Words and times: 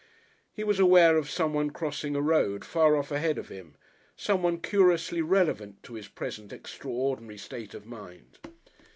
He 0.51 0.63
was 0.63 0.79
aware 0.79 1.15
of 1.15 1.29
someone 1.29 1.69
crossing 1.69 2.15
a 2.15 2.23
road 2.23 2.65
far 2.65 2.95
off 2.95 3.11
ahead 3.11 3.37
of 3.37 3.49
him, 3.49 3.75
someone 4.15 4.59
curiously 4.59 5.21
relevant 5.21 5.83
to 5.83 5.93
his 5.93 6.07
present 6.07 6.51
extraordinary 6.51 7.37
state 7.37 7.75
of 7.75 7.85
mind. 7.85 8.39